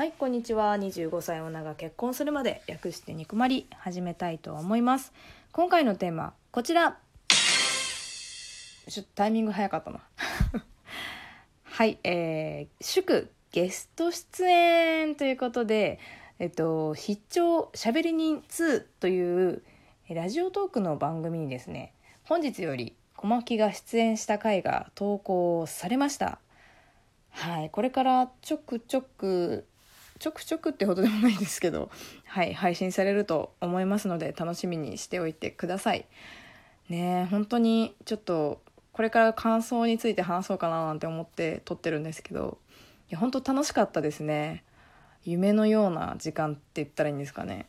[0.00, 0.76] はいこんにちは。
[0.76, 5.12] 25歳女が結婚するまで略して肉まり始めたいと思います。
[5.52, 6.96] 今回のテーマこちら。
[8.88, 10.00] ちょっとタイミング早かったな。
[11.64, 15.98] はいえー、祝ゲスト出演ということで
[16.38, 19.62] えっと必聴しゃべり人2という
[20.08, 21.92] ラジオトークの番組にですね
[22.24, 26.38] 本日より小牧が出演した回が投稿されました。
[27.28, 29.66] はいこれからちょくちょく
[30.20, 31.90] ちょくちょくってほどでもないですけど、
[32.26, 36.06] はい、配信されると思いますので楽しみにしておいてください。
[36.90, 38.60] ね本当にちょっと
[38.92, 42.58] これから感想について話そうかななんて思って撮ってるんですけど
[43.08, 44.62] いや本当楽しかったですね。
[45.24, 47.66] 夢のような時間って言ったらいいんですかね。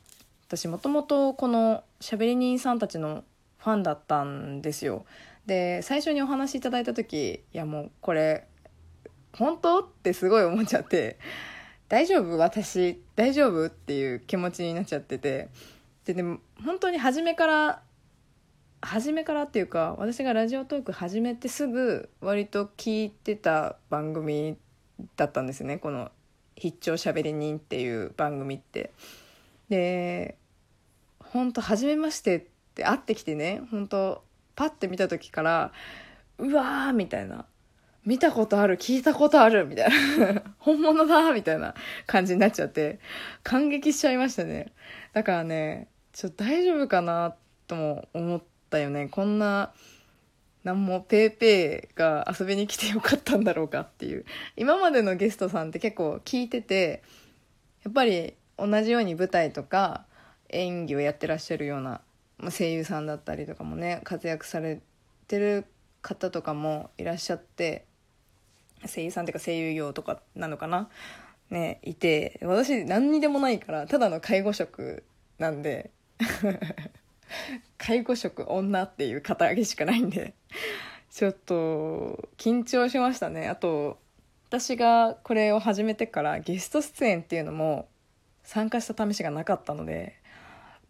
[0.48, 3.24] 私もともとこのしゃべり人さんたちの
[3.60, 5.06] ファンだったんですよ。
[5.46, 8.46] で最初にお話しいただいた時いやもうこれ
[9.38, 9.80] 本当？
[9.80, 11.18] ってすごい思っちゃって。
[11.92, 12.38] 大丈夫？
[12.38, 13.66] 私大丈夫？
[13.66, 15.50] っていう気持ちになっちゃってて。
[16.06, 17.82] ででも本当に初めから
[18.80, 24.58] 初めからっていうか私がラジオトーク始めてすぐ割と聞いてた番組
[25.18, 25.80] だったんですね。
[25.80, 26.12] この
[26.56, 28.92] 「必聴しゃべり人」っていう番組って。
[29.68, 30.38] で
[31.20, 34.24] 本当初めましてって会ってきてね本当
[34.56, 35.74] パッて見た時から
[36.38, 37.46] うわーみたいな。
[38.06, 40.42] 見たことある、聞いたことある、みたいな。
[40.58, 41.76] 本物だ、みたいな
[42.08, 43.00] 感じになっちゃって、
[43.44, 44.72] 感激しちゃいましたね。
[45.14, 47.36] だからね、ちょっと大丈夫かな、
[47.68, 49.08] とも思ったよね。
[49.08, 49.72] こんな、
[50.64, 54.26] なんもペーペーが遊びに来てよかったんだろうかっていう。
[54.56, 57.04] 今までのゲストさんって結構聞いてて、
[57.84, 60.06] やっぱり同じように舞台とか
[60.50, 62.02] 演技をやってらっしゃるような
[62.50, 64.82] 声優さんだったりとかもね、活躍され
[65.28, 65.66] てる
[66.02, 67.86] 方とかもいらっしゃって、
[68.88, 70.90] 声優さんっていうか声優業とかなのかな？
[71.50, 75.04] ねいて私何にでもないからただの介護職
[75.38, 75.92] なんで。
[77.78, 80.34] 介護職女っていう肩上げしかないんで。
[81.10, 83.50] ちょっと緊張しましたね。
[83.50, 84.00] あと
[84.48, 87.90] 私がこれを始めてからゲスト出演っていうのも
[88.44, 90.16] 参加した試しがなかったので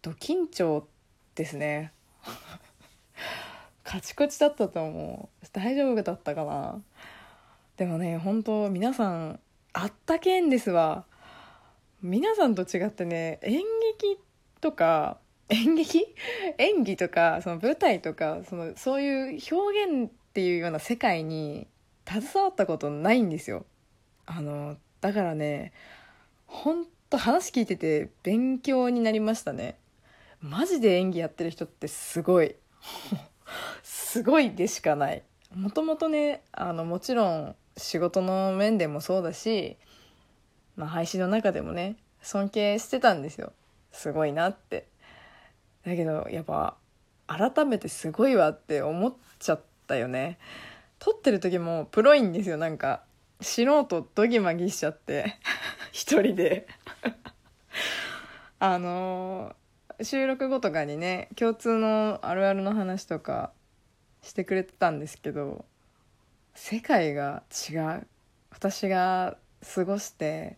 [0.00, 0.86] ド緊張
[1.34, 1.92] ですね。
[3.84, 5.46] カチコチだったと思う。
[5.52, 6.82] 大丈夫だったかな？
[7.82, 9.40] でもね本当皆さん
[9.72, 11.04] あったけんですわ。
[12.00, 13.60] 皆さんと違ってね演
[13.98, 14.20] 劇
[14.60, 16.06] とか演劇？
[16.58, 21.66] 演技とかその舞台とかそのそういう表現っていうような世界に
[22.08, 23.66] 携わったことないんですよ。
[24.26, 25.72] あのだからね
[26.46, 29.76] ほんと話聞いてて勉強になりましたね。
[30.40, 32.54] マジで演技やってる人ってすごい。
[33.82, 35.24] すごいでしかない。
[35.52, 39.76] もともとねあのもちろん仕事の面でもそうだし、
[40.76, 43.52] まあ、配信の中でもね尊敬してたんですよ。
[43.90, 44.86] すごいなって。
[45.84, 46.76] だけどやっぱ
[47.26, 50.38] 改めてすごいわって思っちゃったよね。
[50.98, 52.56] 撮ってる時もプロいんですよ。
[52.56, 53.02] なんか
[53.40, 55.36] 素人ドギマギしちゃって
[55.92, 56.66] 一人で。
[58.60, 63.52] あのー、収録後とかにね共通のあるあるの話とか
[64.22, 65.64] してくれてたんですけど
[66.54, 68.06] 世界が違う
[68.50, 69.36] 私が
[69.74, 70.56] 過ごして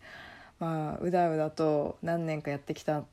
[0.59, 3.05] まあうだうだと何年かやってきたっ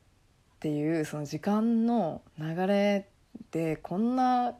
[0.59, 3.07] ていうその時間の流れ
[3.51, 4.53] でこんな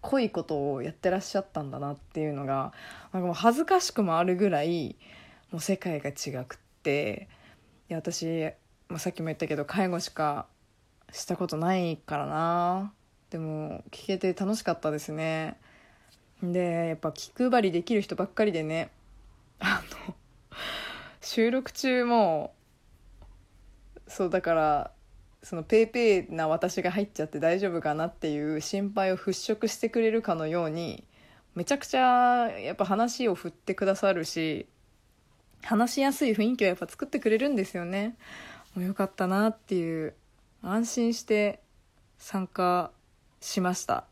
[0.00, 2.72] 濃いことをやってらっしゃったんだなっていうのが
[3.12, 4.96] なんかもう恥ずかしくもあるぐらい
[5.50, 7.28] もう世界が違くって
[7.88, 8.26] いや私、
[8.88, 10.46] まあ、さっきも言ったけど介護しか
[11.12, 12.92] したことないからな
[13.30, 15.56] でも聞けて楽しかったですね。
[16.42, 18.90] でやっぱ気配りできる人ばっかりでね
[19.60, 20.14] あの
[21.20, 22.52] 収録中も
[24.06, 24.90] そうだから
[25.42, 31.04] そのペーペーな私が入っちゃって大丈夫かなっていう心配を払拭してくれるかのように
[31.54, 34.66] めちゃくちゃやっぱ話を振ってくださるし
[35.62, 38.16] 話しやすい雰囲気をやっぱ作ってくれるんですよね。
[38.74, 40.14] もうよかったなっていう
[40.62, 41.60] 安心して
[42.18, 42.90] 参加
[43.40, 44.04] しました。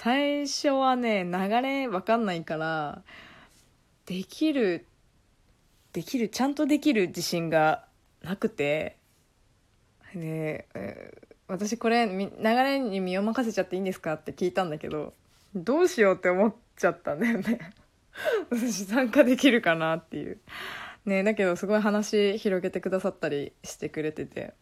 [0.00, 3.02] 最初はね流れ分かんないから
[4.06, 4.86] できる
[5.92, 7.84] できるちゃんとできる自信が
[8.22, 8.96] なくて
[10.14, 11.12] で、え、
[11.48, 15.14] 私これ流れに身を任せちゃっていいんですかって聞いたんだけど
[15.56, 17.58] どうしようって思っちゃったんだよね。
[18.50, 20.38] 私参加できるかなっていう。
[21.06, 24.54] ねだけどすごい話広げてくださったりしてくれてて。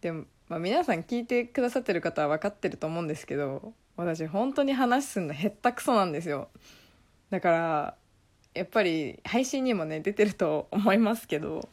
[0.00, 6.48] でも、まあ、皆さん聞いてくださってる方は分かってると思うんですけど私本当に話すのへったくそなんですよ。
[7.30, 7.94] だから
[8.54, 11.68] やっぱり配信にもね出てると思いますけど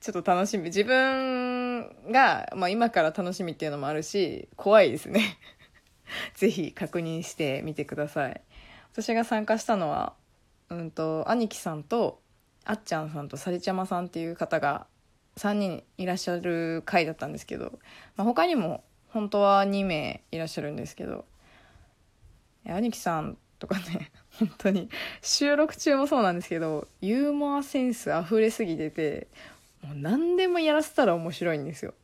[0.00, 0.64] ちょっと楽しみ。
[0.64, 5.38] 自分が、まあ、今から楽しみっていうのもあるし怖いですね。
[6.34, 8.40] ぜひ確認してみてください。
[8.92, 10.14] 私が参加したのは
[10.70, 12.20] うんと兄貴さんと
[12.64, 14.86] あっちゃんさんとさりちゃまさんっていう方が
[15.36, 17.78] 3人いらっしゃる回だったんですけど、
[18.16, 21.24] まあ、他にも本当は2名いらっしゃるんですけど
[22.68, 24.88] 兄貴さんとかね 本当に。
[25.22, 29.26] 収録中もそうなんですけどユーモアセンス溢れすぎてて
[29.82, 31.94] もう何でもやらせたら面白いんですよ、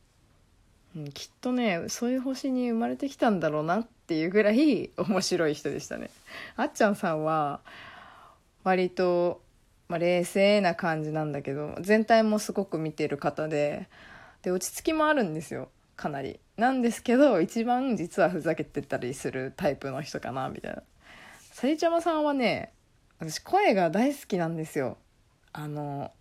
[0.95, 6.09] うん、きっとねそういう星に生まれてきたんだろうなっていうぐらい 面白い人でしたね。
[6.55, 7.61] あっちゃんさんは
[8.63, 9.41] 割と、
[9.89, 13.87] まあ、冷静な感じなんだけど全体もすごく見てる方で
[14.41, 15.69] で落ち着きもあるんですよ。
[15.95, 20.83] かなりなんですけど一番実はふざけてたりするタイプの人かなみたいな。
[21.51, 22.73] さりちゃまさんはね
[23.19, 24.97] 私声が大好きなんですよ。
[25.51, 26.11] あの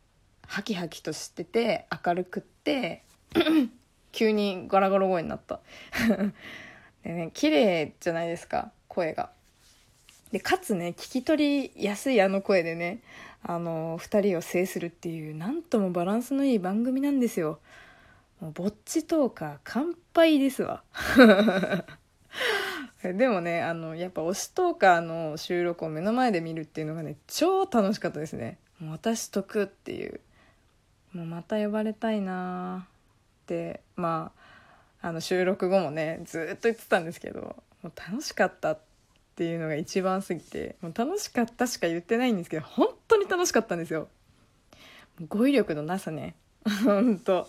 [0.47, 3.03] ハキハキとしてて明るくって
[4.13, 5.61] 急にガラガラ声になった。
[7.03, 9.31] でね綺麗じゃないですか声が。
[10.31, 13.01] でかつね聞き取りやすいあの声でね
[13.43, 17.59] あの2人を制するっていうなんともバランスのいい番組なんですよ。
[18.43, 20.83] もうぼっちトーカー乾杯ですわ。
[23.05, 28.59] でもねあのやっぱ推しトーカーの収録を目の前で見るっていうのがね超楽しかったですね。
[28.81, 30.21] もう私得っていう。
[31.13, 32.89] もうまた呼ばれたいな
[33.45, 33.81] って。
[33.95, 34.33] ま
[35.01, 38.81] ああの収録後もねずっと言ってたんですけどもう楽しかったっ
[39.37, 44.09] ていうのが一番すぎてもう楽しかったしか言ってないんですけど本当に楽しかったんですよ。
[45.29, 46.35] 語彙力のなさね。
[46.85, 47.47] 本当。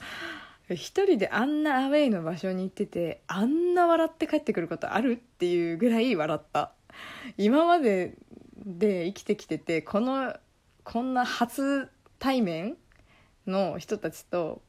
[0.76, 6.72] 一人であんなアウェイの場所に行っててあんな笑って帰ってくることあるっていうぐらい笑った。
[7.38, 8.16] 今まで
[8.58, 10.36] で生きてきててこの
[10.84, 11.90] こんな初
[12.20, 12.78] 対面
[13.48, 14.62] の人たちと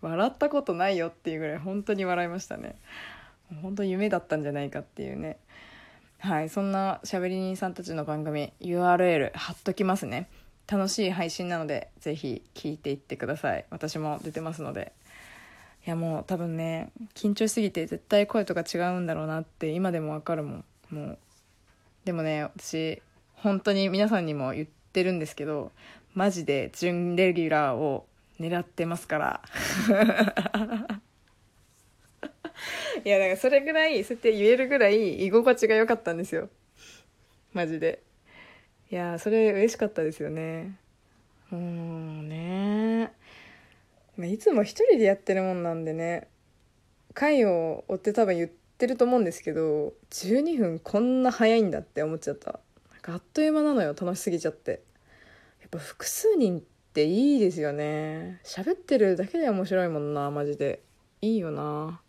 [0.00, 2.76] 笑ったことないよっていうぐらい本当に笑いましたね。
[3.62, 5.38] 本当夢だったんじゃないかっていうね。
[6.18, 10.28] はいそんなしゃべり人さんたちの番組 URL 貼っときますね。
[10.66, 13.64] 楽しい配信なのでぜひ聞いていってください。
[13.70, 14.92] 私も出てますので。
[15.88, 20.64] いやもう多分ね緊張しすぎて絶対声とか違うんだろうなって今でもわかるもん。
[20.90, 21.18] もう
[22.04, 23.00] でもね私
[23.36, 25.72] 本当に皆さんにも言ってるんですけど
[26.12, 28.04] マジで準レギュラーを
[28.38, 29.40] 狙ってますから。
[33.02, 36.50] いやだからそれぐらいそうやって言えるぐらい居心地が良かったんですよ。
[37.54, 38.02] マジで。
[38.90, 40.76] いやそれ嬉しかったですよね。
[41.50, 43.10] うんね。
[44.18, 46.28] まあ、いつも一人でやってるもんなんでね
[47.14, 52.60] 回を追って多分言ってると思うんですけど12分こんな早いんだって思っちゃった。
[53.10, 54.82] あっという間なのよ楽しすぎちゃって。
[55.62, 56.62] やっぱ複数人っ
[56.92, 58.38] ていいですよね。
[58.44, 60.82] 喋ってるだけで面白いもんなマジで。
[61.22, 62.02] いいよな。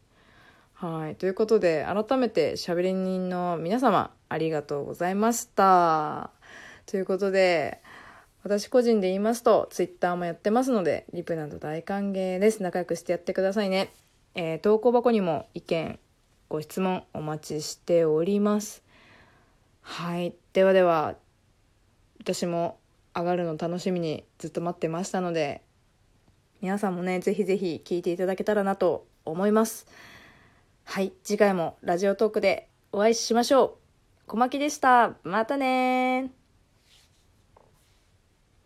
[0.74, 1.16] はい。
[1.16, 6.32] ということで改めてしゃべり人の皆様ありがとうございました。
[6.86, 7.82] ということで
[8.50, 12.64] 私個人で言いますと、ツイッターもやってますので、リプなど大歓迎です。
[12.64, 13.94] 仲良くしてやってくださいね。
[14.34, 16.00] えー、投稿箱にも意見、
[16.50, 18.82] ご質問お待ちしております。
[19.82, 20.34] はい。
[20.54, 21.16] ではでは、
[22.22, 22.80] 私も
[23.16, 25.62] 上がるの楽しみにずっと待ってましたので、
[26.60, 29.86] 皆さんもね、ぜひぜひ聞いていただけたらなと思います。
[30.86, 31.14] はい。
[31.24, 33.78] 次回もラジオトークでお会いしましょ
[34.26, 34.26] う。
[34.26, 35.14] 小牧でした。
[35.22, 36.39] またね